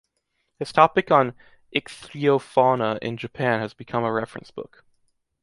His 0.57 0.71
topic 0.71 1.11
on 1.11 1.35
ichthyofauna 1.75 2.97
in 3.03 3.17
Japan 3.17 3.59
has 3.59 3.75
become 3.75 4.03
a 4.03 4.11
reference 4.11 4.49
book. 4.49 4.83